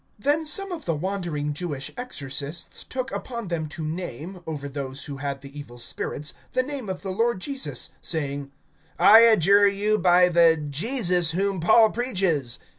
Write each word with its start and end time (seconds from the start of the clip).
(13)Then 0.19 0.45
some 0.45 0.71
of 0.71 0.85
the 0.85 0.95
wandering 0.95 1.53
Jewish 1.53 1.91
exorcists 1.95 2.83
took 2.85 3.11
upon 3.11 3.49
them 3.49 3.69
to 3.69 3.83
name, 3.85 4.41
over 4.47 4.67
those 4.67 5.05
who 5.05 5.17
had 5.17 5.41
the 5.41 5.59
evil 5.59 5.77
spirits, 5.77 6.33
the 6.53 6.63
name 6.63 6.89
of 6.89 7.03
the 7.03 7.11
Lord 7.11 7.39
Jesus, 7.39 7.91
saying: 8.01 8.51
I 8.97 9.19
adjure 9.19 9.67
you 9.67 9.99
by 9.99 10.27
the 10.27 10.57
Jesus 10.57 11.33
whom 11.37 11.59
Paul 11.59 11.91
preaches. 11.91 12.57